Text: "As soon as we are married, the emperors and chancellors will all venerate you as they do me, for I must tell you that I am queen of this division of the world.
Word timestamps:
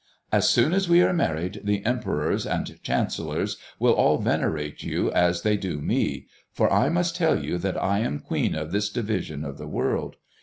"As 0.31 0.49
soon 0.49 0.73
as 0.73 0.89
we 0.89 1.03
are 1.03 1.13
married, 1.13 1.61
the 1.63 1.85
emperors 1.85 2.47
and 2.47 2.81
chancellors 2.81 3.57
will 3.77 3.93
all 3.93 4.17
venerate 4.17 4.81
you 4.81 5.11
as 5.11 5.43
they 5.43 5.57
do 5.57 5.79
me, 5.79 6.25
for 6.51 6.73
I 6.73 6.89
must 6.89 7.15
tell 7.15 7.37
you 7.39 7.59
that 7.59 7.79
I 7.79 7.99
am 7.99 8.17
queen 8.17 8.55
of 8.55 8.71
this 8.71 8.89
division 8.89 9.45
of 9.45 9.59
the 9.59 9.67
world. 9.67 10.15